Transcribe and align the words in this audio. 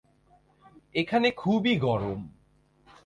এখানে 0.95 1.27
খুবই 1.31 1.73
গরম! 1.77 2.19